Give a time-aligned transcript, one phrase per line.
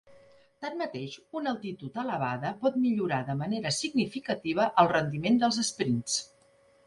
[0.63, 6.17] Tanmateix, una altitud elevada pot millorar de manera significativa el rendiment dels esprints.